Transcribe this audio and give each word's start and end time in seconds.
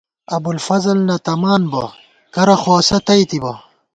ابُوالفضل 0.35 0.97
نہ 1.07 1.15
تمان 1.27 1.61
بہ، 1.71 1.83
کرہ 2.33 2.55
خو 2.61 2.71
اسہ 2.79 2.97
تئیتِبہ 3.05 3.53